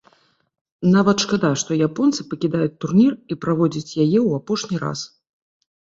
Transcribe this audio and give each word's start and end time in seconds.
Нават 0.95 1.17
шкада, 1.25 1.51
што 1.63 1.77
японцы 1.87 2.25
пакідаюць 2.33 2.73
турнір 2.85 3.13
і 3.35 3.37
праводзяць 3.45 3.87
яе 4.03 4.19
ў 4.27 4.41
апошні 4.43 4.75
раз. 4.87 4.99